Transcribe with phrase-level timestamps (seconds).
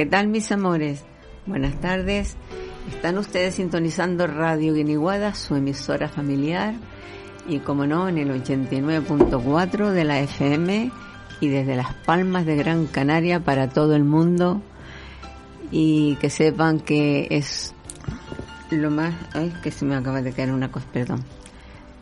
[0.00, 1.04] ¿Qué tal mis amores?
[1.44, 2.34] Buenas tardes.
[2.88, 6.72] Están ustedes sintonizando Radio Guiniguada, su emisora familiar,
[7.46, 10.90] y como no, en el 89.4 de la FM
[11.42, 14.62] y desde Las Palmas de Gran Canaria para todo el mundo.
[15.70, 17.74] Y que sepan que es
[18.70, 19.12] lo más...
[19.34, 21.22] Ay, que se me acaba de caer una cosa, perdón.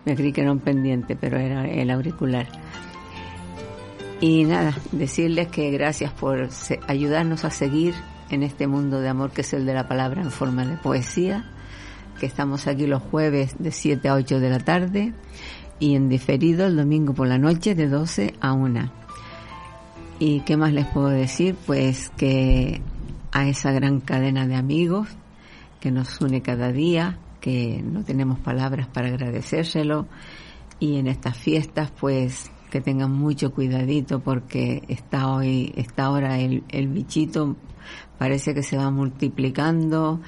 [0.04, 2.46] Me creí que era un pendiente, pero era el auricular.
[4.20, 6.48] Y nada, decirles que gracias por
[6.88, 7.94] ayudarnos a seguir
[8.30, 11.44] en este mundo de amor que es el de la palabra en forma de poesía,
[12.18, 15.14] que estamos aquí los jueves de 7 a 8 de la tarde
[15.78, 18.92] y en diferido el domingo por la noche de 12 a 1.
[20.18, 21.54] ¿Y qué más les puedo decir?
[21.64, 22.82] Pues que
[23.30, 25.08] a esa gran cadena de amigos
[25.78, 30.08] que nos une cada día, que no tenemos palabras para agradecérselo
[30.80, 36.64] y en estas fiestas pues que tengan mucho cuidadito porque está hoy, está ahora el,
[36.68, 37.56] el bichito
[38.18, 40.20] parece que se va multiplicando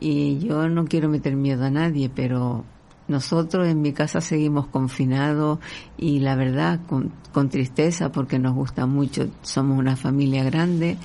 [0.00, 2.64] y yo no quiero meter miedo a nadie, pero
[3.06, 5.58] nosotros en mi casa seguimos confinados
[5.98, 10.96] y la verdad con, con tristeza porque nos gusta mucho, somos una familia grande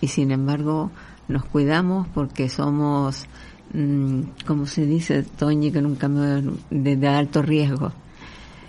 [0.00, 0.90] y sin embargo
[1.28, 3.26] nos cuidamos porque somos
[3.72, 7.92] mm, como se dice, Toñi, que en un cambio de, alto riesgo.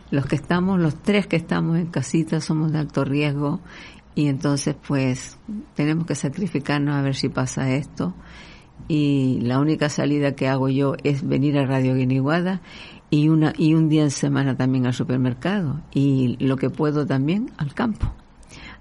[0.09, 3.59] Los que estamos, los tres que estamos en casita somos de alto riesgo
[4.15, 5.38] y entonces pues
[5.75, 8.13] tenemos que sacrificarnos a ver si pasa esto
[8.88, 12.62] y la única salida que hago yo es venir a Radio Guiniguada
[13.09, 17.51] y una y un día en semana también al supermercado y lo que puedo también
[17.57, 18.13] al campo.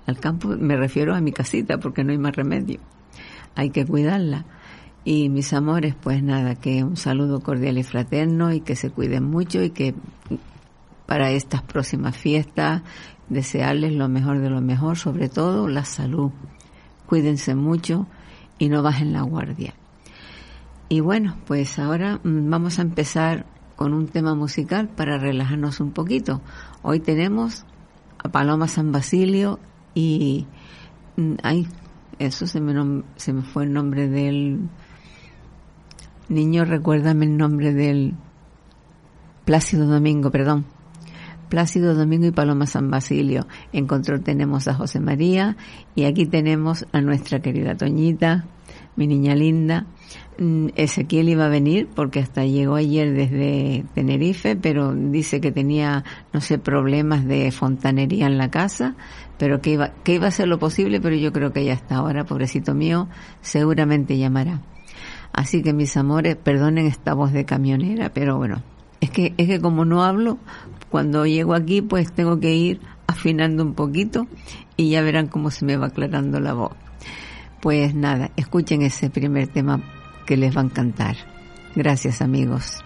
[0.06, 2.78] Al campo me refiero a mi casita porque no hay más remedio.
[3.54, 4.44] Hay que cuidarla.
[5.04, 9.24] Y mis amores, pues nada, que un saludo cordial y fraterno y que se cuiden
[9.24, 9.94] mucho y que
[11.06, 12.82] para estas próximas fiestas
[13.28, 16.30] desearles lo mejor de lo mejor, sobre todo la salud.
[17.06, 18.06] Cuídense mucho
[18.58, 19.74] y no bajen la guardia.
[20.88, 25.92] Y bueno, pues ahora mm, vamos a empezar con un tema musical para relajarnos un
[25.92, 26.40] poquito.
[26.82, 27.64] Hoy tenemos
[28.22, 29.58] a Paloma San Basilio
[29.94, 30.46] y
[31.16, 31.66] mm, ay,
[32.18, 34.68] eso se me, se me fue el nombre del
[36.28, 38.14] niño, recuérdame el nombre del
[39.44, 40.75] Plácido Domingo, perdón.
[41.48, 43.46] Plácido Domingo y Paloma San Basilio.
[43.72, 45.56] En control tenemos a José María
[45.94, 48.46] y aquí tenemos a nuestra querida Toñita,
[48.96, 49.86] mi niña linda.
[50.38, 56.04] Mm, Ezequiel iba a venir porque hasta llegó ayer desde Tenerife, pero dice que tenía,
[56.32, 58.96] no sé, problemas de fontanería en la casa,
[59.38, 61.96] pero que iba, que iba a hacer lo posible, pero yo creo que ya hasta
[61.96, 63.08] ahora, pobrecito mío,
[63.40, 64.60] seguramente llamará.
[65.32, 68.62] Así que mis amores, perdonen esta voz de camionera, pero bueno,
[69.00, 70.38] es que, es que como no hablo,
[70.96, 74.26] cuando llego aquí pues tengo que ir afinando un poquito
[74.78, 76.72] y ya verán cómo se me va aclarando la voz.
[77.60, 79.82] Pues nada, escuchen ese primer tema
[80.24, 81.16] que les va a encantar.
[81.74, 82.85] Gracias amigos.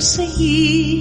[0.00, 0.97] Xây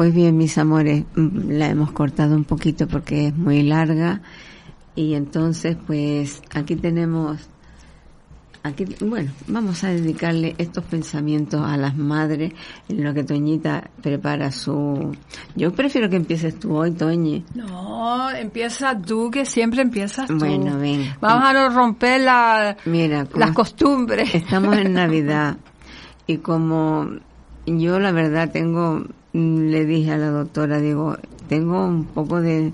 [0.00, 4.22] Pues bien, mis amores, mm, la hemos cortado un poquito porque es muy larga
[4.94, 7.50] y entonces pues aquí tenemos
[8.62, 12.54] aquí, bueno, vamos a dedicarle estos pensamientos a las madres
[12.88, 15.14] en lo que Toñita prepara su...
[15.54, 17.44] Yo prefiero que empieces tú hoy, Toñi.
[17.54, 20.38] No, empieza tú, que siempre empiezas tú.
[20.38, 21.14] Bueno, ven.
[21.20, 24.34] Vamos a romper la, Mira, las costumbres.
[24.34, 25.58] Estamos en Navidad
[26.26, 27.06] y como
[27.66, 31.16] yo la verdad tengo, le dije a la doctora, digo,
[31.48, 32.72] tengo un poco de,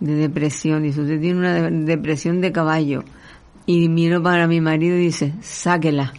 [0.00, 0.84] de depresión.
[0.84, 3.02] y usted tiene una de- depresión de caballo.
[3.66, 6.12] Y miro para mi marido y dice, sáquela.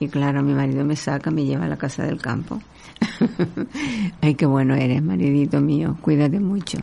[0.00, 2.60] Y claro, mi marido me saca, me lleva a la casa del campo.
[4.20, 5.96] Ay, qué bueno eres, maridito mío.
[6.02, 6.78] Cuídate mucho.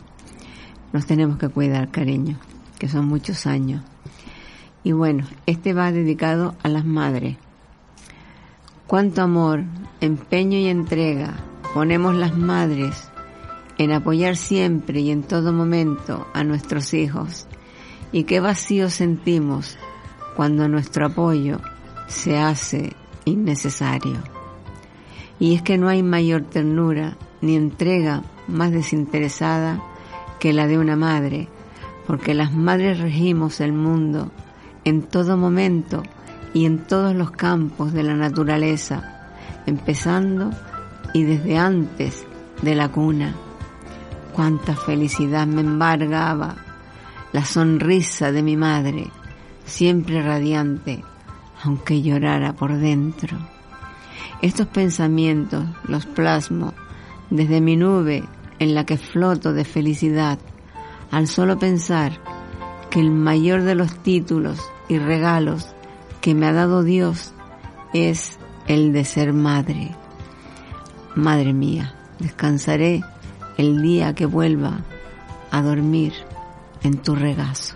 [0.92, 2.38] Nos tenemos que cuidar, cariño,
[2.78, 3.82] que son muchos años.
[4.82, 7.36] Y bueno, este va dedicado a las madres.
[8.86, 9.64] Cuánto amor,
[10.00, 11.34] empeño y entrega
[11.76, 13.10] ponemos las madres
[13.76, 17.48] en apoyar siempre y en todo momento a nuestros hijos.
[18.12, 19.76] Y qué vacío sentimos
[20.36, 21.60] cuando nuestro apoyo
[22.06, 24.16] se hace innecesario.
[25.38, 29.82] Y es que no hay mayor ternura ni entrega más desinteresada
[30.40, 31.46] que la de una madre,
[32.06, 34.30] porque las madres regimos el mundo
[34.84, 36.02] en todo momento
[36.54, 39.28] y en todos los campos de la naturaleza,
[39.66, 40.52] empezando
[41.12, 42.26] y desde antes
[42.62, 43.34] de la cuna.
[44.32, 46.56] Cuánta felicidad me embargaba
[47.32, 49.10] la sonrisa de mi madre,
[49.64, 51.02] siempre radiante,
[51.62, 53.36] aunque llorara por dentro.
[54.42, 56.74] Estos pensamientos los plasmo
[57.30, 58.24] desde mi nube
[58.58, 60.38] en la que floto de felicidad
[61.10, 62.12] al solo pensar
[62.90, 65.74] que el mayor de los títulos y regalos
[66.20, 67.32] que me ha dado Dios
[67.92, 69.94] es el de ser madre.
[71.16, 73.02] Madre mía, descansaré
[73.56, 74.80] el día que vuelva
[75.50, 76.12] a dormir
[76.82, 77.74] en tu regazo.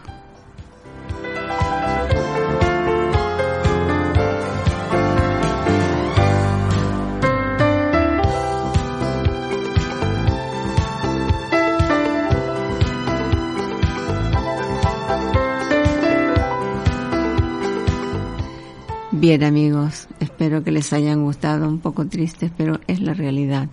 [19.12, 20.08] Bien amigos,
[20.40, 23.68] espero que les hayan gustado, un poco tristes, pero es la realidad.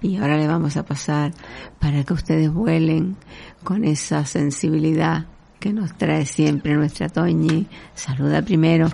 [0.00, 1.32] Y ahora le vamos a pasar
[1.80, 3.16] para que ustedes vuelen
[3.64, 5.26] con esa sensibilidad
[5.58, 7.66] que nos trae siempre nuestra Toñi.
[7.96, 8.90] Saluda primero.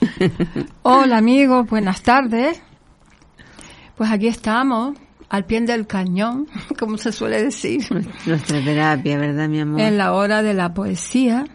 [0.82, 2.60] Hola amigos, buenas tardes.
[3.96, 4.98] Pues aquí estamos,
[5.30, 6.48] al pie del cañón,
[6.78, 7.82] como se suele decir,
[8.26, 9.80] Nuestra terapia, ¿verdad, mi amor?
[9.80, 11.46] en la hora de la poesía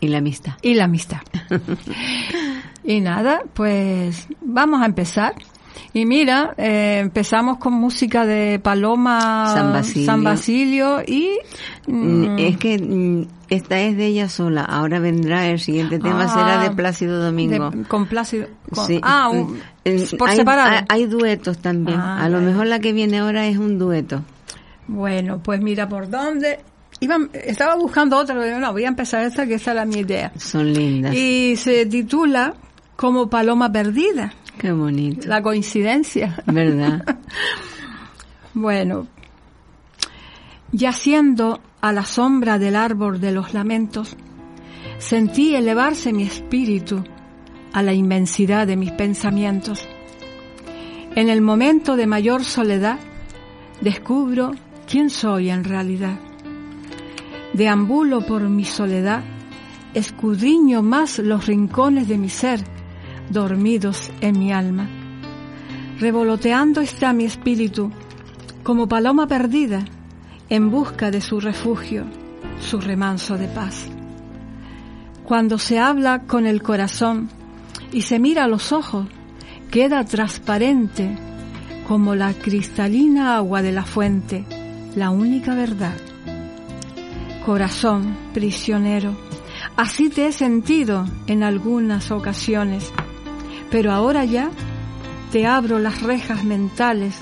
[0.00, 0.54] Y la amistad.
[0.62, 1.20] y la amistad.
[2.84, 5.34] y nada, pues vamos a empezar.
[5.92, 10.06] Y mira, eh, empezamos con música de Paloma San Basilio.
[10.06, 11.30] San Basilio y...
[11.86, 14.62] Mm, mm, Es que mm, esta es de ella sola.
[14.64, 17.70] Ahora vendrá el siguiente tema, Ah, será de Plácido Domingo.
[17.70, 18.46] de- con Plácido.
[18.72, 19.00] con- Sí.
[19.02, 19.60] ah, un-
[20.18, 20.70] por hay, separado.
[20.70, 21.98] hay- hay duetos también.
[21.98, 24.22] Ah, a lo mejor la que viene ahora es un dueto.
[24.86, 26.60] Bueno, pues mira por dónde.
[27.00, 30.32] Iba, estaba buscando otra, pero no, voy a empezar esta, que esa era mi idea.
[30.38, 31.14] Son lindas.
[31.14, 32.54] Y se titula
[32.96, 35.28] como Paloma Perdida, Qué bonito.
[35.28, 36.42] la coincidencia.
[36.46, 37.18] ¿Verdad?
[38.56, 39.08] Bueno,
[40.70, 44.16] yaciendo a la sombra del árbol de los lamentos,
[44.98, 47.02] sentí elevarse mi espíritu
[47.72, 49.88] a la inmensidad de mis pensamientos.
[51.16, 53.00] En el momento de mayor soledad,
[53.80, 54.52] descubro
[54.88, 56.20] quién soy en realidad.
[57.54, 59.24] Deambulo por mi soledad,
[59.94, 62.64] escudriño más los rincones de mi ser,
[63.30, 64.88] dormidos en mi alma.
[65.98, 67.90] Revoloteando está mi espíritu,
[68.62, 69.84] como paloma perdida,
[70.48, 72.04] en busca de su refugio,
[72.60, 73.88] su remanso de paz.
[75.24, 77.30] Cuando se habla con el corazón
[77.92, 79.06] y se mira a los ojos,
[79.70, 81.16] queda transparente
[81.88, 84.44] como la cristalina agua de la fuente,
[84.96, 85.96] la única verdad.
[87.44, 89.16] Corazón prisionero,
[89.76, 92.92] así te he sentido en algunas ocasiones,
[93.74, 94.52] pero ahora ya
[95.32, 97.18] te abro las rejas mentales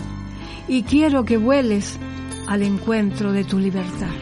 [0.69, 1.99] y quiero que vueles
[2.47, 4.22] al encuentro de tu libertad.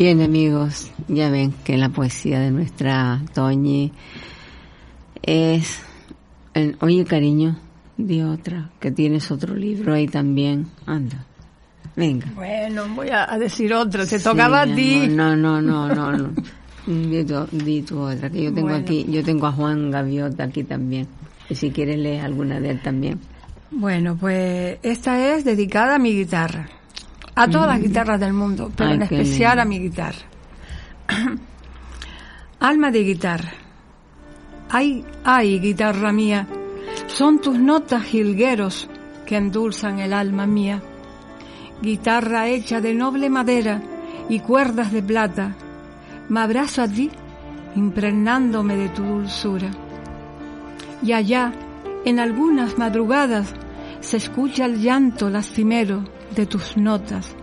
[0.00, 3.92] Bien amigos, ya ven que la poesía de nuestra Toñi
[5.20, 5.82] es...
[6.80, 7.58] oye cariño,
[7.98, 10.68] di otra, que tienes otro libro ahí también.
[10.86, 11.26] Anda,
[11.96, 12.28] venga.
[12.34, 15.06] Bueno, voy a, decir otra, te tocaba a ti.
[15.06, 16.30] No, no, no, no, no.
[16.86, 21.08] Di tu, otra, que yo tengo aquí, yo tengo a Juan Gaviota aquí también.
[21.50, 23.20] Y si quieres leer alguna de él también.
[23.70, 26.79] Bueno, pues esta es dedicada a mi guitarra.
[27.40, 30.26] A todas las guitarras del mundo, pero en especial a mi guitarra.
[32.60, 33.52] Alma de guitarra.
[34.68, 36.46] Ay, ay, guitarra mía,
[37.06, 38.90] son tus notas jilgueros
[39.24, 40.82] que endulzan el alma mía.
[41.80, 43.80] Guitarra hecha de noble madera
[44.28, 45.56] y cuerdas de plata,
[46.28, 47.10] me abrazo a ti,
[47.74, 49.70] impregnándome de tu dulzura.
[51.02, 51.54] Y allá,
[52.04, 53.54] en algunas madrugadas,
[54.00, 57.34] se escucha el llanto lastimero de tus notas,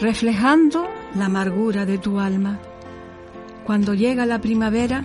[0.00, 2.58] reflejando la amargura de tu alma.
[3.64, 5.04] Cuando llega la primavera,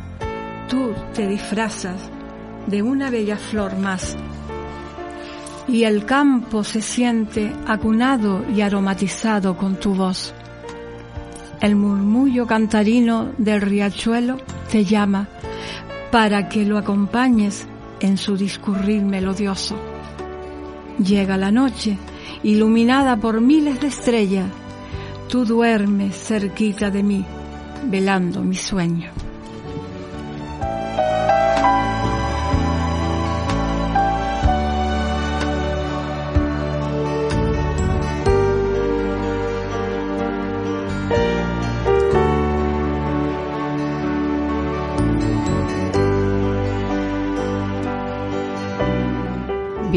[0.68, 2.10] tú te disfrazas
[2.68, 4.18] de una bella flor más
[5.72, 10.34] y el campo se siente acunado y aromatizado con tu voz.
[11.62, 14.38] El murmullo cantarino del riachuelo
[14.72, 15.28] te llama
[16.12, 17.68] para que lo acompañes
[18.00, 19.76] en su discurrir melodioso.
[20.98, 21.98] Llega la noche,
[22.44, 24.48] iluminada por miles de estrellas,
[25.28, 27.26] tú duermes cerquita de mí,
[27.86, 29.12] velando mi sueño.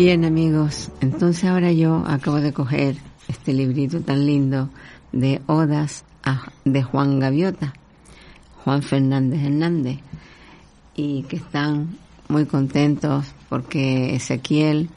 [0.04, 2.96] Bien amigos, entonces ahora yo acabo de coger
[3.28, 4.68] este librito tan lindo
[5.12, 6.04] de odas
[6.64, 7.72] de Juan Gaviota,
[8.64, 10.00] Juan Fernández Hernández,
[10.96, 14.90] y que están muy contentos porque Ezequiel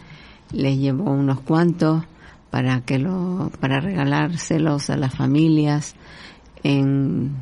[0.52, 2.04] les llevó unos cuantos
[2.50, 5.94] para que lo, para regalárselos a las familias
[6.64, 7.36] en,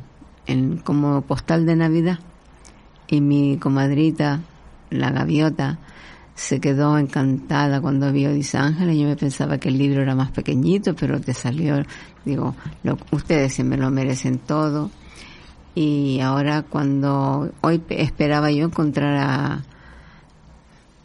[0.46, 2.18] en como postal de Navidad.
[3.08, 4.42] Y mi comadrita,
[4.90, 5.78] la gaviota,
[6.34, 8.98] se quedó encantada cuando vio Dice Ángeles.
[8.98, 11.82] Yo me pensaba que el libro era más pequeñito, pero te salió,
[12.24, 14.90] digo, lo, ustedes se me lo merecen todo.
[15.74, 19.64] Y ahora cuando, hoy esperaba yo encontrar a,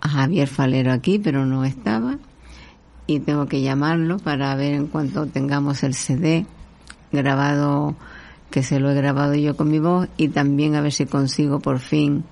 [0.02, 2.18] a Javier Falero aquí, pero no estaba.
[3.08, 6.46] Y tengo que llamarlo para ver en cuanto tengamos el CD
[7.12, 7.96] grabado,
[8.52, 11.60] que se lo he grabado yo con mi voz, y también a ver si consigo
[11.60, 12.24] por fin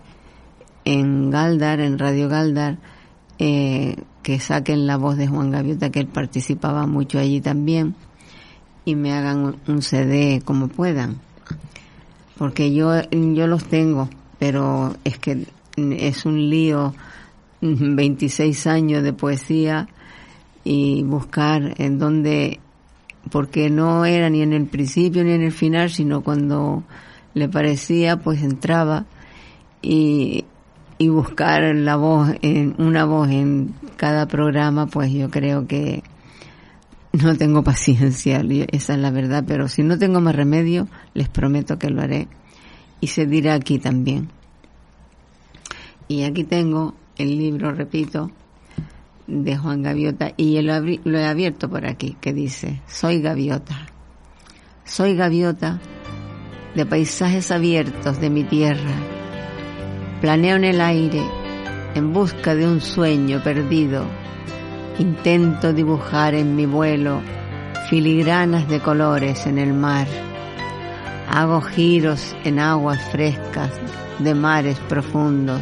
[0.88, 2.78] en Galdar, en Radio Galdar,
[3.40, 7.94] eh, que saquen la voz de Juan Gaviota, que él participaba mucho allí también,
[8.86, 11.18] y me hagan un CD como puedan.
[12.38, 14.08] Porque yo, yo los tengo,
[14.40, 15.46] pero es que
[15.76, 16.94] es un lío
[17.62, 19.90] 26 años de poesía
[20.64, 22.62] y buscar en dónde,
[23.30, 26.84] porque no era ni en el principio ni en el final, sino cuando
[27.34, 29.06] le parecía, pues entraba
[29.82, 30.46] y
[30.98, 36.04] y buscar la voz, en, una voz en cada programa, pues yo creo que
[37.14, 41.78] no tengo paciencia, esa es la verdad, pero si no tengo más remedio, les prometo
[41.78, 42.28] que lo haré
[43.00, 44.30] y se dirá aquí también.
[46.08, 48.32] Y aquí tengo el libro, repito,
[49.28, 53.88] de Juan Gaviota y lo, lo he abierto por aquí, que dice, soy gaviota,
[54.86, 55.80] soy gaviota
[56.76, 59.17] de paisajes abiertos de mi tierra
[60.22, 61.22] Planeo en el aire
[61.94, 64.04] en busca de un sueño perdido.
[64.98, 67.22] Intento dibujar en mi vuelo
[67.88, 70.08] filigranas de colores en el mar.
[71.30, 73.72] Hago giros en aguas frescas
[74.18, 75.62] de mares profundos.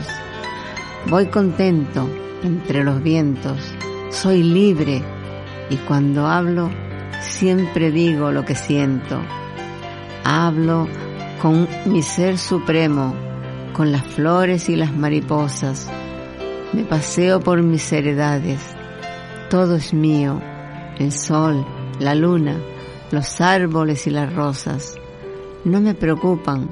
[1.10, 2.10] Voy contento
[2.42, 3.60] entre los vientos.
[4.10, 5.02] Soy libre
[5.70, 6.70] y cuando hablo
[7.20, 9.20] siempre digo lo que siento.
[10.24, 10.88] Hablo
[11.42, 13.35] con mi ser supremo
[13.76, 15.92] con las flores y las mariposas.
[16.72, 18.62] Me paseo por mis heredades.
[19.50, 20.42] Todo es mío,
[20.98, 21.66] el sol,
[22.00, 22.58] la luna,
[23.12, 24.96] los árboles y las rosas.
[25.66, 26.70] No me preocupan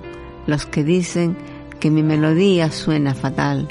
[0.48, 1.36] los que dicen
[1.82, 3.68] que mi melodía suena fatal.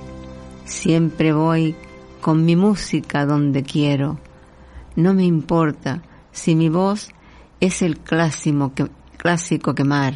[0.66, 1.74] Siempre voy
[2.20, 4.18] con mi música donde quiero.
[4.94, 7.08] No me importa si mi voz
[7.60, 8.72] es el clásico,
[9.16, 10.12] clásico quemar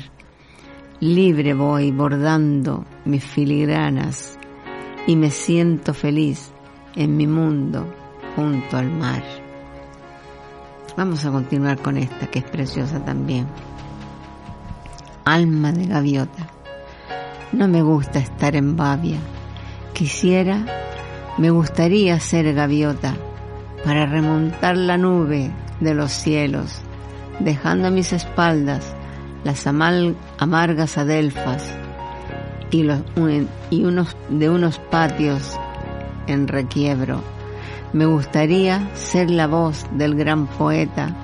[1.00, 4.38] Libre voy bordando mis filigranas
[5.06, 6.50] y me siento feliz
[6.96, 7.86] en mi mundo
[8.34, 9.22] junto al mar.
[10.96, 13.46] Vamos a continuar con esta que es preciosa también.
[15.24, 16.48] alma de gaviota.
[17.52, 19.18] No me gusta estar en babia.
[19.92, 20.64] Quisiera,
[21.38, 23.14] me gustaría ser gaviota
[23.84, 26.80] para remontar la nube de los cielos,
[27.40, 28.94] dejando a mis espaldas
[29.44, 31.72] las amargas adelfas
[33.70, 35.58] y, unos, de unos patios
[36.26, 37.22] en requiebro.
[37.92, 41.14] Me gustaría ser la voz del gran poeta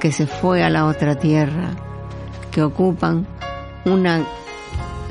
[0.00, 1.70] que se fue a la otra tierra,
[2.50, 3.26] que ocupan
[3.84, 4.24] una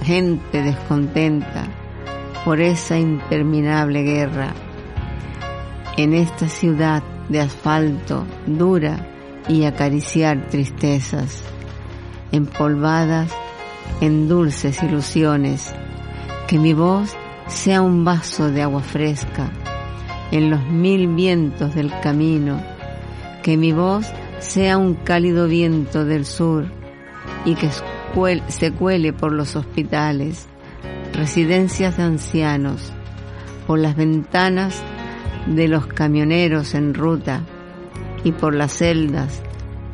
[0.04, 1.68] gente descontenta
[2.46, 4.54] por esa interminable guerra.
[5.98, 9.06] En esta ciudad de asfalto dura
[9.48, 11.44] y acariciar tristezas,
[12.32, 13.32] empolvadas
[14.02, 15.74] en dulces ilusiones,
[16.48, 17.16] que mi voz
[17.48, 19.52] sea un vaso de agua fresca
[20.32, 22.62] en los mil vientos del camino,
[23.44, 24.06] que mi voz
[24.40, 26.66] sea un cálido viento del sur
[27.46, 27.70] y que
[28.48, 30.48] se cuele por los hospitales,
[31.14, 32.92] residencias de ancianos,
[33.68, 34.82] por las ventanas
[35.48, 37.44] de los camioneros en ruta
[38.24, 39.42] y por las celdas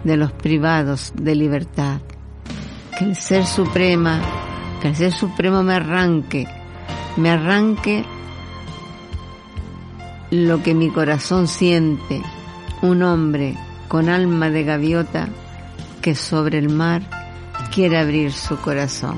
[0.04, 2.02] de los privados de libertad.
[2.98, 4.22] Que el Ser Suprema,
[4.82, 6.48] que el Ser Supremo me arranque,
[7.18, 8.06] me arranque
[10.32, 12.22] lo que mi corazón siente,
[12.82, 13.56] un hombre
[13.88, 15.28] con alma de gaviota
[16.02, 17.02] que sobre el mar
[17.74, 19.18] quiere abrir su corazón.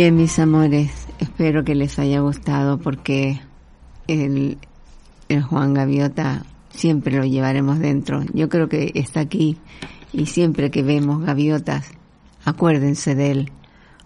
[0.00, 3.40] Bien, mis amores, espero que les haya gustado porque
[4.06, 4.56] el,
[5.28, 8.22] el Juan Gaviota siempre lo llevaremos dentro.
[8.32, 9.58] Yo creo que está aquí
[10.12, 11.90] y siempre que vemos gaviotas,
[12.44, 13.52] acuérdense de él,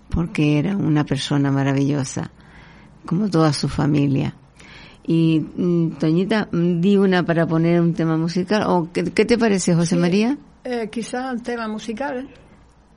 [0.09, 2.31] porque era una persona maravillosa,
[3.05, 4.35] como toda su familia.
[5.07, 8.63] Y mm, Toñita, di una para poner un tema musical.
[8.67, 10.39] ¿O qué, te parece, José María?
[10.65, 12.31] Eh, quizás un tema musical.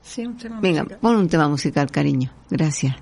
[0.05, 2.31] Sí, un tema Venga, pon un tema musical, cariño.
[2.49, 2.95] Gracias.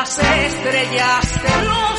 [0.00, 1.89] las estrellas de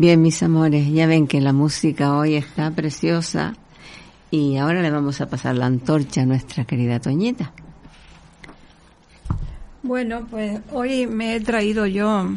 [0.00, 3.52] Bien, mis amores, ya ven que la música hoy está preciosa
[4.30, 7.52] y ahora le vamos a pasar la antorcha a nuestra querida Toñita.
[9.82, 12.30] Bueno, pues hoy me he traído yo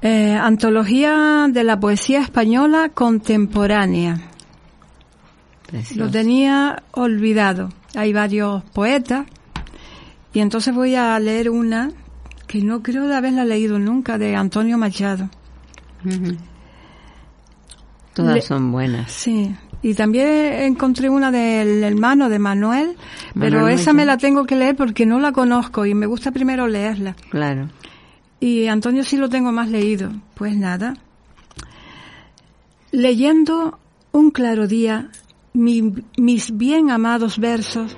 [0.00, 4.22] eh, Antología de la Poesía Española Contemporánea.
[5.96, 7.68] Lo tenía olvidado.
[7.94, 9.26] Hay varios poetas
[10.32, 11.92] y entonces voy a leer una
[12.46, 15.28] que no creo de haberla leído nunca, de Antonio Machado.
[18.14, 19.10] Todas son buenas.
[19.12, 19.54] Sí.
[19.82, 20.28] Y también
[20.62, 22.96] encontré una del hermano de Manuel,
[23.38, 26.66] pero esa me la tengo que leer porque no la conozco y me gusta primero
[26.66, 27.16] leerla.
[27.30, 27.68] Claro.
[28.40, 30.12] Y Antonio sí lo tengo más leído.
[30.34, 30.94] Pues nada.
[32.90, 33.78] Leyendo
[34.12, 35.10] un claro día
[35.52, 37.96] mis bien amados versos,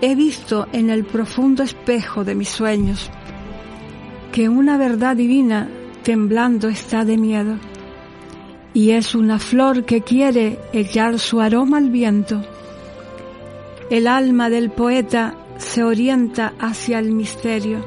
[0.00, 3.10] he visto en el profundo espejo de mis sueños
[4.32, 5.68] que una verdad divina
[6.06, 7.56] temblando está de miedo
[8.72, 12.42] y es una flor que quiere echar su aroma al viento.
[13.90, 17.84] El alma del poeta se orienta hacia el misterio.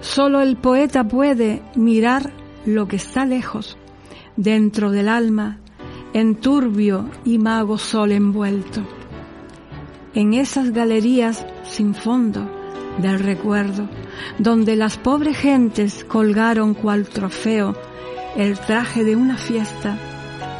[0.00, 2.32] Solo el poeta puede mirar
[2.64, 3.76] lo que está lejos,
[4.36, 5.58] dentro del alma,
[6.12, 8.82] en turbio y mago sol envuelto.
[10.14, 12.61] En esas galerías sin fondo
[12.98, 13.88] del recuerdo,
[14.38, 17.74] donde las pobres gentes colgaron cual trofeo
[18.36, 19.96] el traje de una fiesta,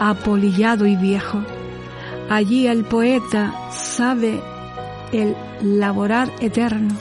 [0.00, 1.42] apolillado y viejo.
[2.28, 4.40] Allí el poeta sabe
[5.12, 6.94] el laborar eterno,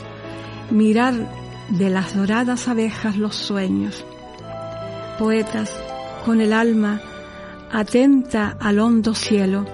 [0.69, 1.13] mirar
[1.69, 4.03] de las doradas abejas los sueños.
[5.17, 5.73] Poetas
[6.25, 6.99] con el alma
[7.71, 9.65] atenta al hondo cielo,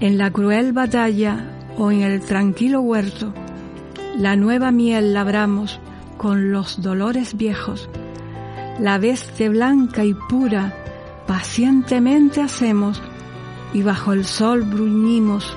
[0.00, 3.32] en la cruel batalla o en el tranquilo huerto,
[4.16, 5.80] la nueva miel labramos
[6.16, 7.88] con los dolores viejos
[8.78, 10.72] la veste blanca y pura
[11.26, 13.00] pacientemente hacemos
[13.72, 15.56] y bajo el sol bruñimos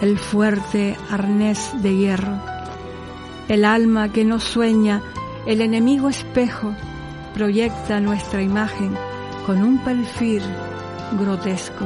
[0.00, 2.40] el fuerte arnés de hierro.
[3.48, 5.02] El alma que nos sueña,
[5.46, 6.74] el enemigo espejo,
[7.34, 8.94] proyecta nuestra imagen
[9.46, 10.42] con un perfil
[11.18, 11.84] grotesco.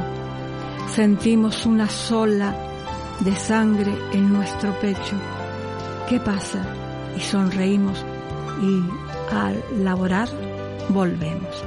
[0.95, 2.55] Sentimos una sola
[3.21, 5.17] de sangre en nuestro pecho.
[6.09, 6.63] ¿Qué pasa?
[7.17, 8.05] Y sonreímos
[8.63, 8.83] y
[9.35, 10.29] al laborar
[10.91, 11.65] volvemos.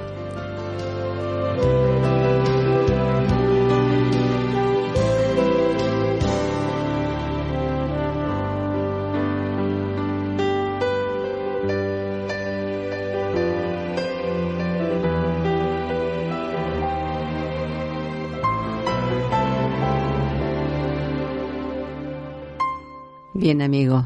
[23.47, 24.05] Bien, amigo,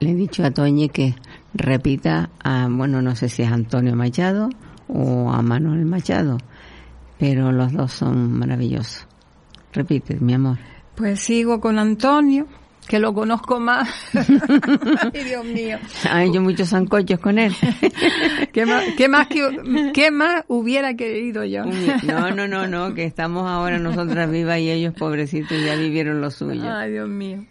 [0.00, 1.14] le he dicho a Toñi que
[1.52, 4.48] repita a, bueno, no sé si es Antonio Machado
[4.88, 6.38] o a Manuel Machado,
[7.18, 9.06] pero los dos son maravillosos.
[9.74, 10.56] Repite, mi amor.
[10.94, 12.46] Pues sigo con Antonio,
[12.88, 13.90] que lo conozco más.
[15.12, 15.76] Ay, Dios mío.
[16.10, 17.54] Hay yo muchos zancochos con él.
[18.54, 19.28] ¿Qué, más, qué, más
[19.92, 21.66] ¿Qué más hubiera querido yo?
[22.04, 26.30] no, no, no, no, que estamos ahora nosotras vivas y ellos pobrecitos ya vivieron lo
[26.30, 26.74] suyo.
[26.74, 27.44] Ay, Dios mío.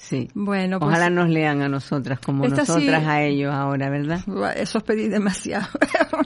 [0.00, 0.30] Sí.
[0.34, 4.20] Bueno, pues, Ojalá nos lean a nosotras como nosotras a ellos ahora, ¿verdad?
[4.56, 5.66] Eso es pedir demasiado.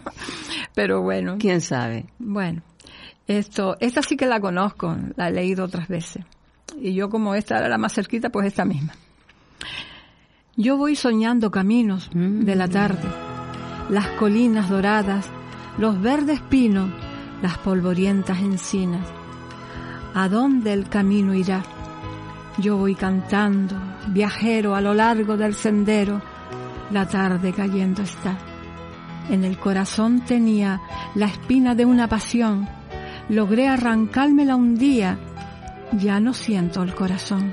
[0.75, 1.37] Pero bueno.
[1.41, 2.07] ¿Quién sabe?
[2.21, 2.63] Bueno,
[3.27, 6.25] esto, esta sí que la conozco, la he leído otras veces.
[6.81, 8.95] Y yo como esta era la más cerquita, pues esta misma.
[10.57, 13.09] Yo voy soñando caminos de la tarde,
[13.91, 15.27] las colinas doradas,
[15.79, 16.91] los verdes pinos,
[17.43, 19.05] las polvorientas encinas.
[20.15, 21.65] ¿A dónde el camino irá?
[22.59, 23.77] Yo voy cantando,
[24.09, 26.23] viajero a lo largo del sendero,
[26.91, 28.39] la tarde cayendo está.
[29.29, 30.81] En el corazón tenía
[31.17, 32.69] la espina de una pasión,
[33.29, 35.19] logré arrancármela un día,
[35.93, 37.53] ya no siento el corazón.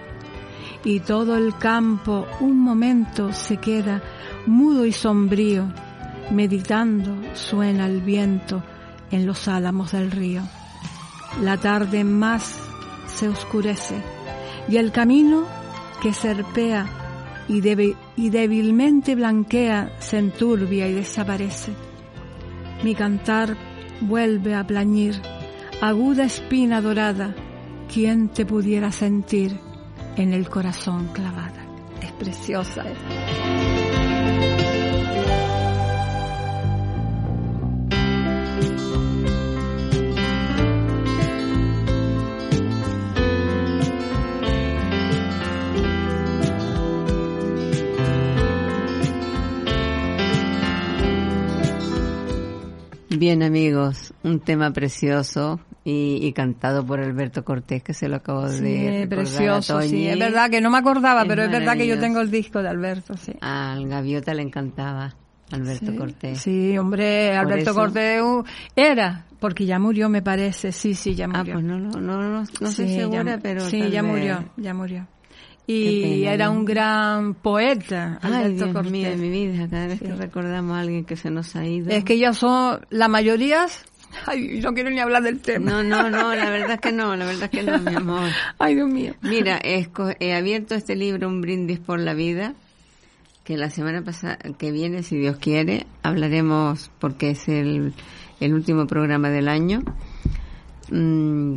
[0.84, 4.04] Y todo el campo un momento se queda
[4.46, 5.66] mudo y sombrío,
[6.30, 8.64] meditando suena el viento
[9.10, 10.44] en los álamos del río.
[11.42, 12.56] La tarde más
[13.08, 14.21] se oscurece
[14.72, 15.44] y el camino
[16.02, 16.88] que serpea
[17.50, 21.74] y, débilmente blanquea se enturbia y desaparece.
[22.82, 23.58] Mi cantar
[24.00, 25.22] vuelve a plañir,
[25.82, 27.36] aguda espina dorada,
[27.94, 29.60] ¿quién te pudiera sentir
[30.16, 31.66] en el corazón clavada?
[32.02, 32.86] Es preciosa
[53.22, 59.02] Bien amigos, un tema precioso y, cantado por Alberto Cortés que se lo acabo de
[59.02, 62.20] sí, precioso, sí, es verdad que no me acordaba, pero es verdad que yo tengo
[62.20, 63.34] el disco de Alberto, sí.
[63.42, 65.14] Al Gaviota le encantaba.
[65.52, 66.40] Alberto Cortés.
[66.40, 68.44] Sí, hombre, Alberto Cortés uh,
[68.76, 70.72] era, porque ya murió, me parece.
[70.72, 71.54] Sí, sí, ya ah, murió.
[71.54, 73.62] Ah, pues no, no, no, no, no segura, pero.
[73.70, 75.06] Sí, ya murió, ya murió
[75.68, 78.20] y era un gran poeta.
[78.22, 78.92] Ay, Dios Cortés.
[78.92, 81.90] mío, mi vida, cada vez que recordamos a alguien que se nos ha ido.
[81.90, 83.68] Es que ya son, la mayoría,
[84.26, 85.72] ay, no quiero ni hablar del tema.
[85.72, 88.30] No, no, no, la verdad es que no, la verdad es que no, mi amor.
[88.60, 89.14] Ay, Dios mío.
[89.22, 92.54] Mira, he abierto este libro, Un brindis por la vida,
[93.44, 97.94] que la semana pasada, que viene, si Dios quiere, hablaremos, porque es el,
[98.40, 99.84] el último programa del año.
[100.90, 101.56] Mm,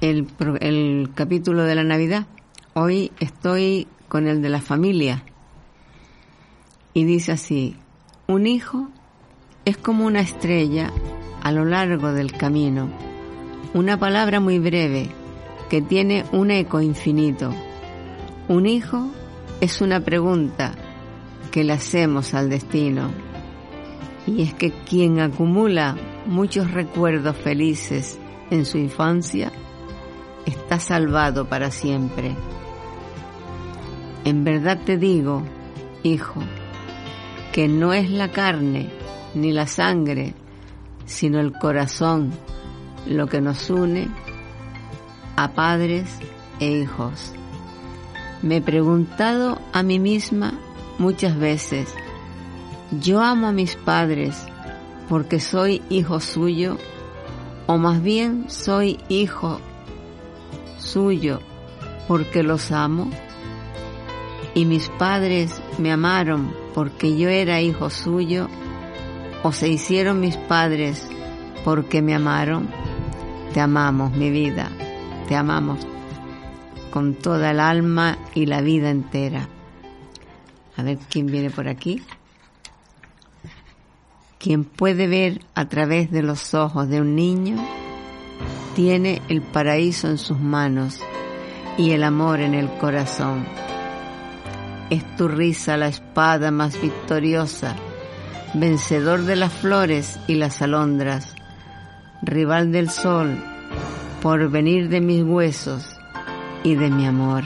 [0.00, 0.26] el,
[0.60, 2.26] el capítulo de la Navidad
[2.74, 5.24] Hoy estoy con el de la familia.
[6.94, 7.76] Y dice así,
[8.26, 8.88] un hijo
[9.66, 10.90] es como una estrella
[11.42, 12.88] a lo largo del camino,
[13.74, 15.10] una palabra muy breve
[15.68, 17.54] que tiene un eco infinito.
[18.48, 19.10] Un hijo
[19.60, 20.74] es una pregunta
[21.50, 23.10] que le hacemos al destino.
[24.26, 28.18] Y es que quien acumula muchos recuerdos felices
[28.50, 29.52] en su infancia,
[30.46, 32.34] está salvado para siempre.
[34.24, 35.42] En verdad te digo,
[36.02, 36.40] hijo,
[37.52, 38.90] que no es la carne
[39.34, 40.34] ni la sangre,
[41.06, 42.32] sino el corazón
[43.06, 44.08] lo que nos une
[45.36, 46.08] a padres
[46.60, 47.32] e hijos.
[48.42, 50.54] Me he preguntado a mí misma
[50.98, 51.92] muchas veces,
[53.00, 54.46] ¿yo amo a mis padres
[55.08, 56.78] porque soy hijo suyo
[57.66, 59.60] o más bien soy hijo
[60.78, 61.40] suyo
[62.08, 63.10] porque los amo?
[64.54, 68.48] Y mis padres me amaron porque yo era hijo suyo,
[69.42, 71.08] o se hicieron mis padres
[71.64, 72.68] porque me amaron,
[73.52, 74.70] te amamos, mi vida,
[75.28, 75.86] te amamos
[76.90, 79.48] con toda el alma y la vida entera.
[80.76, 82.02] A ver quién viene por aquí.
[84.38, 87.56] Quien puede ver a través de los ojos de un niño,
[88.74, 91.00] tiene el paraíso en sus manos
[91.78, 93.46] y el amor en el corazón
[94.92, 97.74] es tu risa la espada más victoriosa,
[98.52, 101.34] vencedor de las flores y las alondras,
[102.20, 103.42] rival del sol,
[104.20, 105.98] por venir de mis huesos
[106.62, 107.42] y de mi amor.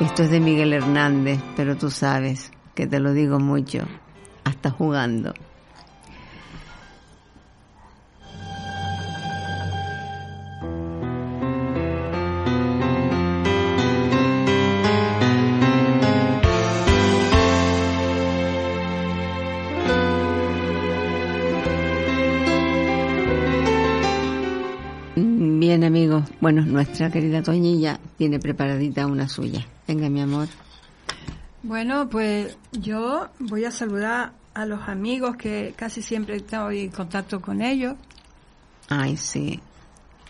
[0.00, 3.80] Esto es de Miguel Hernández, pero tú sabes que te lo digo mucho,
[4.44, 5.34] hasta jugando.
[26.44, 29.66] Bueno, nuestra querida Toñilla tiene preparadita una suya.
[29.88, 30.46] Venga, mi amor.
[31.62, 37.40] Bueno, pues yo voy a saludar a los amigos que casi siempre estoy en contacto
[37.40, 37.94] con ellos.
[38.90, 39.58] Ay, sí.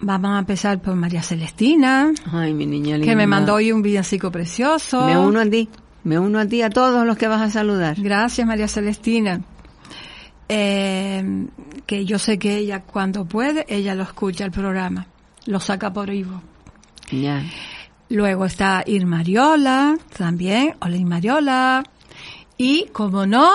[0.03, 2.13] Vamos a empezar por María Celestina.
[2.31, 3.11] Ay, mi niña linda.
[3.11, 5.05] Que me mandó hoy un villancico precioso.
[5.07, 5.69] Me uno a ti.
[6.05, 7.97] Me uno a ti, a todos los que vas a saludar.
[8.01, 9.41] Gracias, María Celestina.
[10.49, 11.49] Eh,
[11.87, 15.09] que yo sé que ella cuando puede, ella lo escucha el programa
[15.47, 16.43] lo saca por vivo.
[18.09, 21.85] Luego está Irmariola, también, hola Irmariola.
[22.57, 23.51] Y, como no,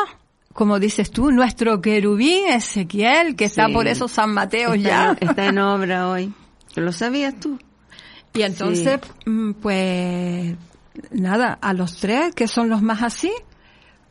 [0.53, 5.15] como dices tú, nuestro querubín Ezequiel, que está por eso San Mateo ya.
[5.19, 6.33] Está en obra hoy.
[6.75, 7.57] ¿Lo sabías tú?
[8.33, 10.55] Y entonces, mm, pues,
[11.11, 13.31] nada, a los tres, que son los más así,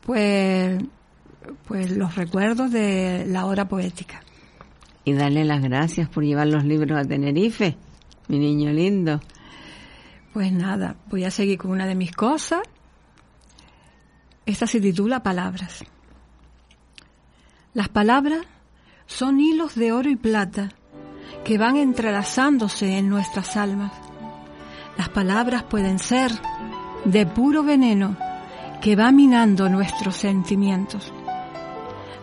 [0.01, 0.81] pues,
[1.67, 4.21] pues los recuerdos de la hora poética
[5.03, 7.77] y darle las gracias por llevar los libros a Tenerife,
[8.27, 9.19] mi niño lindo.
[10.33, 12.61] Pues nada, voy a seguir con una de mis cosas.
[14.45, 15.83] Esta se titula Palabras.
[17.73, 18.41] Las palabras
[19.05, 20.69] son hilos de oro y plata
[21.43, 23.91] que van entrelazándose en nuestras almas.
[24.97, 26.31] Las palabras pueden ser
[27.05, 28.17] de puro veneno
[28.81, 31.13] que va minando nuestros sentimientos.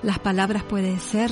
[0.03, 1.31] Las palabras pueden ser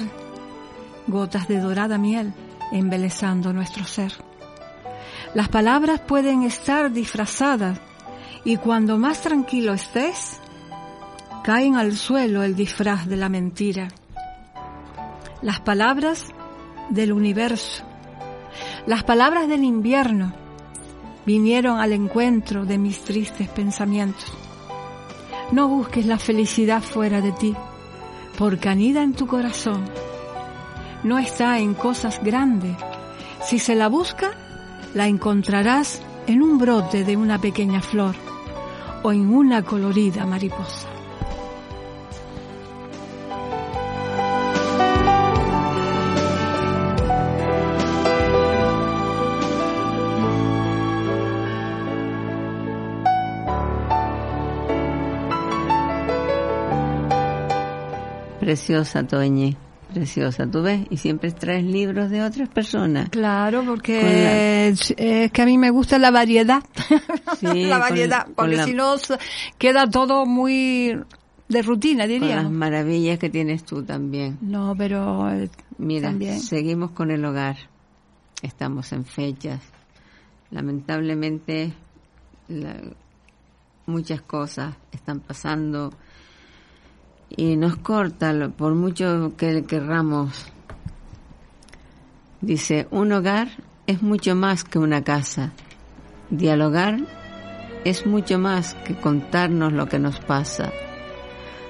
[1.06, 2.32] gotas de dorada miel
[2.72, 4.12] embelezando nuestro ser.
[5.34, 7.78] Las palabras pueden estar disfrazadas
[8.44, 10.38] y cuando más tranquilo estés,
[11.42, 13.88] caen al suelo el disfraz de la mentira.
[15.42, 16.28] Las palabras
[16.90, 17.84] del universo,
[18.86, 20.34] las palabras del invierno
[21.26, 24.32] vinieron al encuentro de mis tristes pensamientos.
[25.52, 27.54] No busques la felicidad fuera de ti,
[28.38, 29.84] porque anida en tu corazón
[31.04, 32.76] no está en cosas grandes.
[33.44, 34.32] Si se la busca,
[34.94, 38.14] la encontrarás en un brote de una pequeña flor
[39.02, 40.88] o en una colorida mariposa.
[58.40, 59.56] Preciosa, Toñi.
[59.94, 60.86] Preciosa, ¿tú ves?
[60.90, 63.10] Y siempre traes libros de otras personas.
[63.10, 64.92] Claro, porque es,
[65.30, 66.64] que a mí me gusta la variedad.
[67.40, 68.96] la variedad, porque si no
[69.56, 70.98] queda todo muy
[71.48, 72.42] de rutina, diría.
[72.42, 74.36] las maravillas que tienes tú también.
[74.40, 77.56] No, pero eh, Mira, seguimos con el hogar.
[78.42, 79.60] Estamos en fechas.
[80.50, 81.72] Lamentablemente,
[83.86, 85.92] muchas cosas están pasando
[87.36, 90.52] y nos corta por mucho que querramos.
[92.40, 93.48] Dice, un hogar
[93.86, 95.52] es mucho más que una casa.
[96.30, 96.98] Dialogar
[97.84, 100.72] es mucho más que contarnos lo que nos pasa.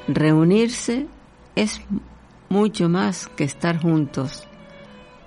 [0.08, 1.06] Reunirse
[1.54, 1.80] es
[2.48, 4.46] mucho más que estar juntos.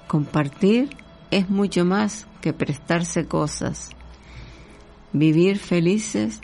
[0.07, 0.89] Compartir
[1.31, 3.89] es mucho más que prestarse cosas.
[5.13, 6.41] Vivir felices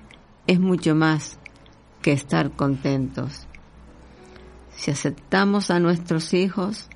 [0.48, 1.40] es mucho más
[2.02, 3.48] que estar contentos.
[4.76, 6.90] Si aceptamos a nuestros hijos,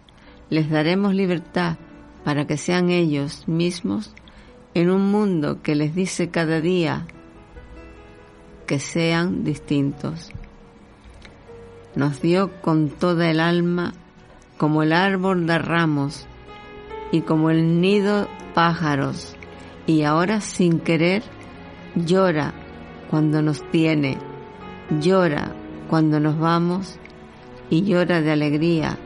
[0.50, 1.78] les daremos libertad
[2.24, 4.14] para que sean ellos mismos
[4.74, 7.06] en un mundo que les dice cada día
[8.66, 10.32] que sean distintos.
[11.96, 13.94] Nos dio con toda el alma
[14.58, 16.28] como el árbol da ramos
[17.12, 19.36] y como el nido pájaros
[19.86, 21.24] y ahora sin querer
[21.96, 22.54] llora
[23.10, 24.18] cuando nos tiene,
[25.00, 25.56] llora
[25.90, 27.00] cuando nos vamos
[27.70, 28.98] y llora de alegría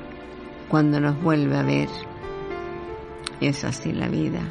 [0.69, 1.89] cuando nos vuelve a ver.
[3.39, 4.41] Es así la vida.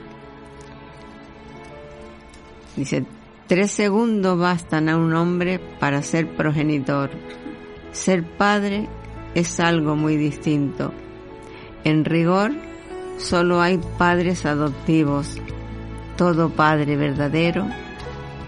[2.77, 3.05] Dice,
[3.47, 7.11] tres segundos bastan a un hombre para ser progenitor.
[7.93, 8.89] Ser padre
[9.35, 10.93] es algo muy distinto.
[11.85, 12.53] En rigor,
[13.19, 15.37] solo hay padres adoptivos.
[16.17, 17.67] Todo padre verdadero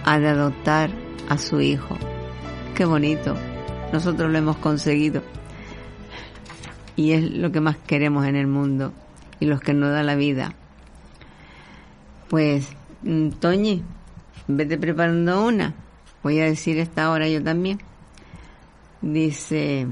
[0.04, 0.90] ha de adoptar
[1.28, 1.96] a su hijo.
[2.74, 3.34] Qué bonito.
[3.92, 5.22] Nosotros lo hemos conseguido
[6.96, 8.92] y es lo que más queremos en el mundo
[9.40, 10.54] y los que nos da la vida.
[12.28, 12.68] Pues,
[13.02, 13.82] mm, Toñi,
[14.48, 15.74] vete preparando una.
[16.22, 17.80] Voy a decir esta hora yo también.
[19.00, 19.88] Dice,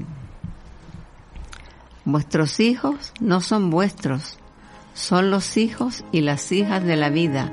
[2.05, 4.39] vuestros hijos no son vuestros,
[4.93, 7.51] son los hijos y las hijas de la vida.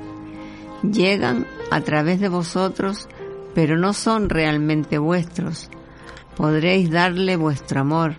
[0.83, 3.09] Llegan a través de vosotros,
[3.53, 5.69] pero no son realmente vuestros.
[6.37, 8.15] Podréis darle vuestro amor,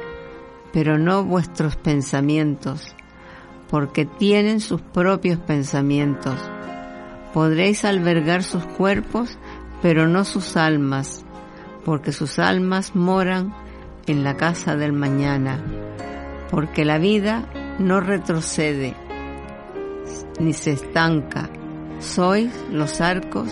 [0.73, 2.95] pero no vuestros pensamientos,
[3.69, 6.35] porque tienen sus propios pensamientos.
[7.35, 9.39] Podréis albergar sus cuerpos,
[9.83, 11.25] pero no sus almas,
[11.85, 13.55] porque sus almas moran
[14.07, 15.63] en la casa del mañana,
[16.51, 17.49] porque la vida
[17.79, 18.95] no retrocede
[20.39, 21.49] ni se estanca.
[22.01, 23.51] Sois los arcos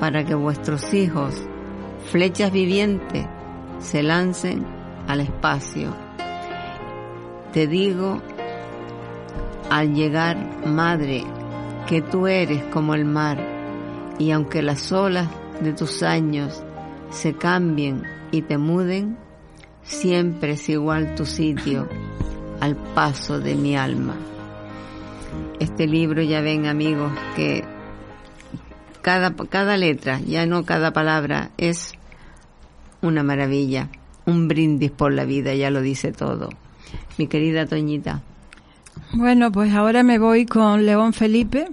[0.00, 1.34] para que vuestros hijos,
[2.10, 3.26] flechas vivientes,
[3.78, 4.66] se lancen
[5.06, 6.03] al espacio
[7.54, 8.20] te digo
[9.70, 11.22] al llegar, madre,
[11.86, 13.38] que tú eres como el mar,
[14.18, 15.28] y aunque las olas
[15.60, 16.64] de tus años
[17.10, 18.02] se cambien
[18.32, 19.16] y te muden,
[19.84, 21.88] siempre es igual tu sitio
[22.58, 24.16] al paso de mi alma.
[25.60, 27.62] Este libro ya ven amigos que
[29.00, 31.92] cada, cada letra, ya no cada palabra, es
[33.00, 33.90] una maravilla,
[34.26, 36.48] un brindis por la vida, ya lo dice todo
[37.18, 38.22] mi querida Toñita.
[39.12, 41.68] Bueno, pues ahora me voy con León Felipe,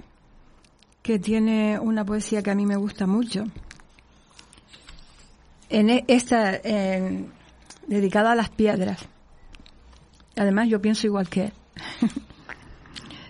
[1.02, 3.44] que tiene una poesía que a mí me gusta mucho.
[5.68, 6.60] En e, esta,
[7.86, 8.98] dedicada a las piedras.
[10.36, 11.52] Además, yo pienso igual que él.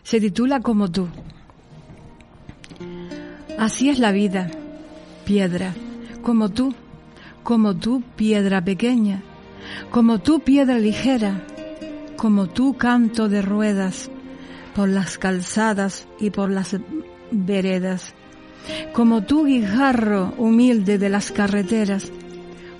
[0.02, 1.08] Se titula Como tú.
[3.58, 4.50] Así es la vida,
[5.24, 5.74] piedra,
[6.22, 6.74] como tú,
[7.44, 9.22] como tú, piedra pequeña,
[9.90, 11.46] como tú, piedra ligera,
[12.16, 14.10] como tú canto de ruedas
[14.74, 16.76] por las calzadas y por las
[17.30, 18.14] veredas,
[18.92, 22.10] como tú guijarro humilde de las carreteras,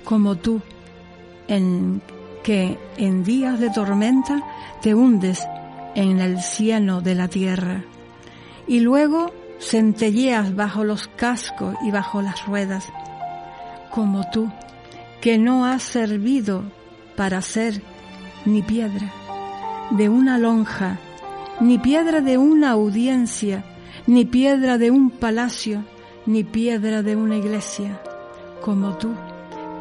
[0.04, 0.60] como tú
[1.48, 2.02] en
[2.42, 4.42] que en días de tormenta
[4.80, 5.46] te hundes
[5.94, 7.84] en el cieno de la tierra
[8.66, 12.88] y luego centelleas bajo los cascos y bajo las ruedas,
[13.90, 14.50] como tú
[15.20, 16.64] que no has servido
[17.16, 17.80] para ser
[18.44, 19.21] ni piedra
[19.90, 20.98] de una lonja,
[21.60, 23.64] ni piedra de una audiencia,
[24.06, 25.84] ni piedra de un palacio,
[26.26, 28.00] ni piedra de una iglesia,
[28.62, 29.12] como tú,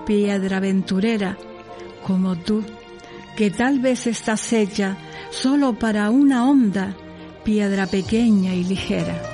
[0.06, 1.38] piedra aventurera,
[2.06, 2.64] como tú,
[3.36, 4.98] que tal vez estás hecha
[5.30, 6.96] solo para una onda,
[7.44, 9.31] piedra pequeña y ligera.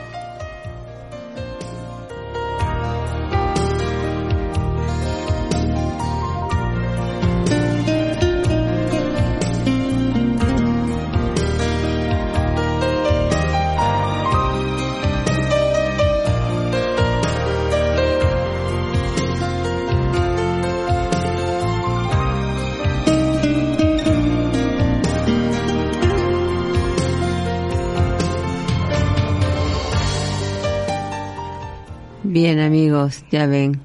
[33.31, 33.79] Ya ven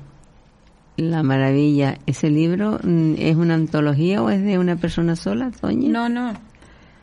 [0.97, 1.99] la maravilla.
[2.07, 5.89] ¿Ese libro mm, es una antología o es de una persona sola, Toña?
[5.89, 6.33] No, no.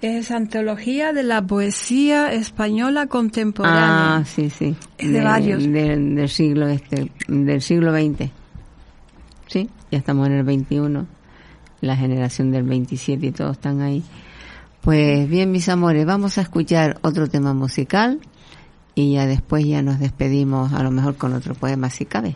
[0.02, 4.18] Es antología de la poesía española contemporánea.
[4.18, 4.76] Ah, sí, sí.
[4.98, 5.64] Es de, varios.
[5.64, 8.32] del siglo este, del siglo XX.
[9.48, 11.06] Sí, ya estamos en el 21.
[11.82, 14.04] La generación del 27 y todos están ahí.
[14.82, 18.20] Pues bien, mis amores, vamos a escuchar otro tema musical
[18.96, 22.36] y ya después ya nos despedimos a lo mejor con otro poema si cabe.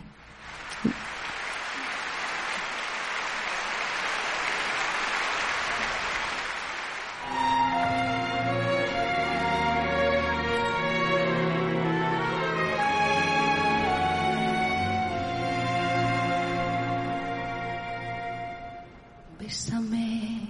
[19.38, 20.48] Bésame,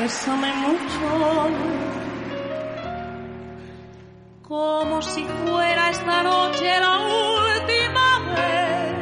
[0.00, 2.01] bésame mucho
[5.14, 8.94] si fuera esta noche la última vez.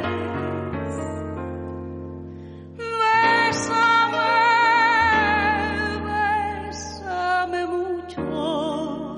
[3.01, 4.33] Bésame,
[6.67, 9.15] bésame mucho,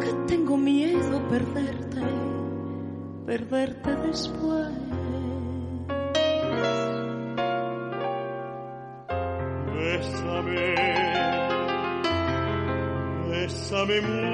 [0.00, 2.02] que tengo miedo perderte,
[3.26, 4.84] perderte después.
[13.44, 14.33] bésame mucho,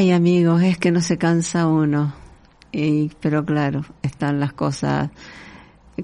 [0.00, 2.14] Ay, amigos, es que no se cansa uno.
[2.72, 5.10] Y, pero claro, están las cosas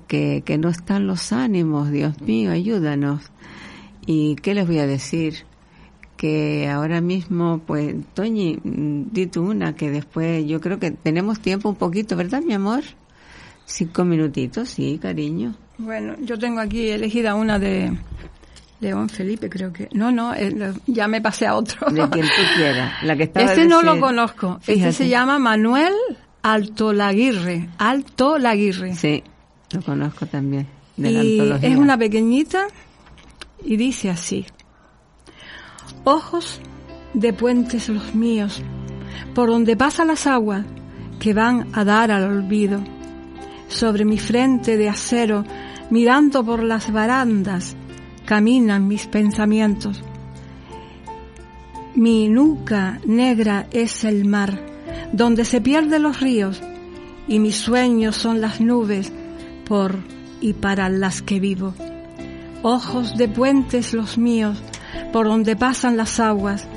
[0.06, 3.22] que, que no están los ánimos, Dios mío, ayúdanos.
[4.04, 5.46] ¿Y qué les voy a decir?
[6.18, 11.70] Que ahora mismo, pues, Toñi, di tú una, que después yo creo que tenemos tiempo
[11.70, 12.84] un poquito, ¿verdad, mi amor?
[13.64, 15.54] Cinco minutitos, sí, cariño.
[15.78, 17.96] Bueno, yo tengo aquí elegida una de
[18.80, 19.88] León Felipe, creo que.
[19.92, 21.88] No, no, eh, ya me pasé a otro.
[21.90, 23.02] De quien tú quieras.
[23.02, 24.60] La que estaba Este no lo conozco.
[24.66, 25.94] Este se llama Manuel
[26.42, 27.68] Alto Laguirre.
[27.78, 28.94] Alto Laguirre.
[28.94, 29.22] Sí,
[29.72, 30.66] lo conozco también.
[30.96, 31.68] De la y antología.
[31.68, 32.66] es una pequeñita
[33.64, 34.46] y dice así.
[36.04, 36.60] Ojos
[37.14, 38.62] de puentes los míos,
[39.34, 40.64] por donde pasan las aguas
[41.18, 42.80] que van a dar al olvido.
[43.68, 45.44] Sobre mi frente de acero,
[45.90, 47.74] mirando por las barandas,
[48.26, 50.02] caminan mis pensamientos.
[51.94, 54.60] Mi nuca negra es el mar,
[55.12, 56.60] donde se pierden los ríos,
[57.26, 59.10] y mis sueños son las nubes
[59.66, 60.00] por
[60.40, 61.72] y para las que vivo.
[62.62, 64.62] Ojos de puentes los míos,
[65.12, 66.68] por donde pasan las aguas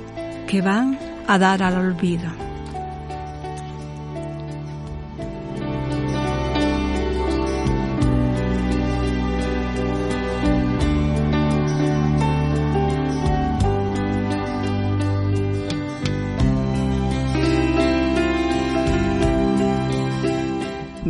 [0.47, 0.97] que van
[1.27, 2.48] a dar al olvido.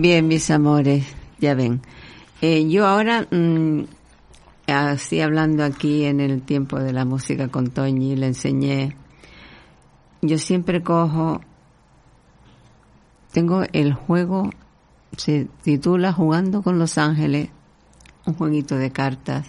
[0.02, 1.06] Bien, mis amores,
[1.42, 1.82] ya ven.
[2.40, 3.82] Eh, yo ahora, mm,
[4.68, 8.96] así hablando aquí en el tiempo de la música con Toñi, le enseñé,
[10.22, 11.42] yo siempre cojo,
[13.34, 14.52] tengo el juego,
[15.18, 17.50] se titula Jugando con los Ángeles,
[18.26, 19.48] un jueguito de cartas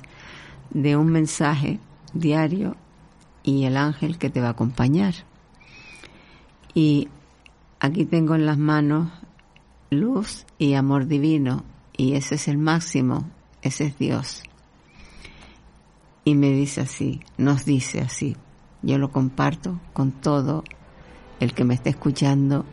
[0.70, 1.78] de un mensaje
[2.12, 2.74] diario
[3.44, 5.14] y el ángel que te va a acompañar.
[6.74, 7.06] Y
[7.78, 9.12] aquí tengo en las manos
[9.90, 11.64] luz y amor divino,
[11.96, 13.28] y ese es el máximo,
[13.60, 14.44] ese es Dios.
[16.24, 18.36] Y me dice así, nos dice así,
[18.82, 20.62] yo lo comparto con todo
[21.40, 22.64] el que me esté escuchando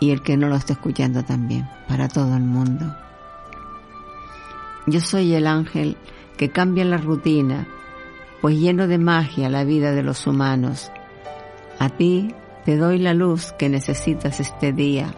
[0.00, 2.92] y el que no lo esté escuchando también, para todo el mundo.
[4.88, 5.96] Yo soy el ángel
[6.36, 7.68] que cambia la rutina,
[8.40, 10.90] pues lleno de magia la vida de los humanos.
[11.78, 12.34] A ti
[12.64, 15.14] te doy la luz que necesitas este día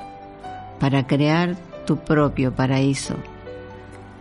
[0.84, 1.56] para crear
[1.86, 3.14] tu propio paraíso.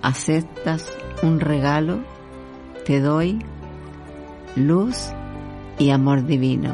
[0.02, 0.90] ¿Aceptas
[1.22, 2.00] un regalo?
[2.86, 3.40] Te doy
[4.56, 5.10] luz
[5.78, 6.74] y amor divino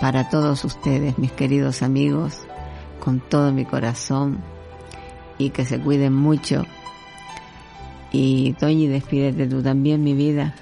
[0.00, 2.46] para todos ustedes, mis queridos amigos,
[2.98, 4.38] con todo mi corazón
[5.36, 6.64] y que se cuiden mucho.
[8.10, 10.54] Y Toñi, despídete tú también, mi vida.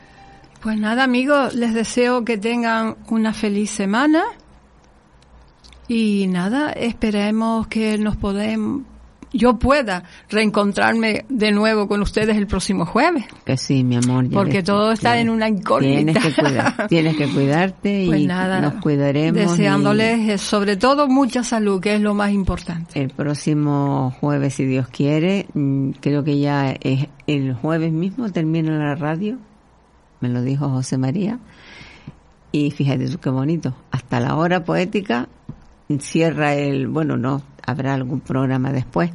[0.60, 4.24] Pues nada, amigos, les deseo que tengan una feliz semana.
[5.88, 8.82] Y nada, esperemos que nos podemos,
[9.32, 13.24] yo pueda reencontrarme de nuevo con ustedes el próximo jueves.
[13.44, 14.30] Que sí, mi amor.
[14.30, 16.12] Porque ves, todo está tienes- en una incógnita.
[16.12, 19.36] Tienes que, cuidar, tienes que cuidarte Pues y nada, nos cuidaremos.
[19.36, 23.00] y deseándoles eh, sobre todo mucha salud, que es lo más importante.
[23.00, 28.78] El próximo jueves, si Dios quiere, mm, creo que ya es el jueves mismo termina
[28.78, 29.36] la radio,
[30.20, 31.38] me lo dijo José María.
[32.52, 35.26] Y fíjate tú qué bonito, hasta la hora poética
[36.00, 39.10] cierra el, bueno, no, habrá algún programa después.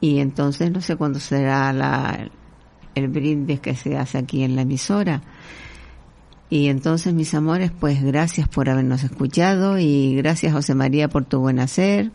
[0.00, 2.28] Y entonces no sé cuándo será la,
[2.94, 5.22] el brindis que se hace aquí en la emisora.
[6.48, 11.40] Y entonces, mis amores, pues gracias por habernos escuchado y gracias José María por tu
[11.40, 12.12] buen hacer.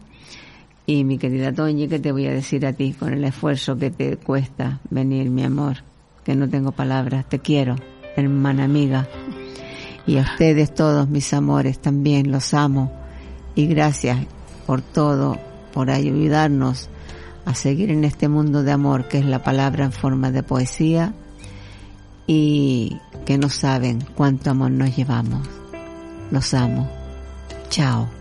[0.85, 3.91] Y mi querida Toñi, ¿qué te voy a decir a ti con el esfuerzo que
[3.91, 5.77] te cuesta venir, mi amor?
[6.23, 7.75] Que no tengo palabras, te quiero,
[8.15, 9.07] hermana amiga.
[10.07, 13.00] Y a ustedes todos, mis amores, también los amo.
[13.55, 14.19] Y gracias
[14.65, 15.37] por todo,
[15.73, 16.89] por ayudarnos
[17.45, 21.13] a seguir en este mundo de amor que es la palabra en forma de poesía
[22.27, 25.47] y que no saben cuánto amor nos llevamos.
[26.29, 26.89] Los amo.
[27.69, 28.20] Chao.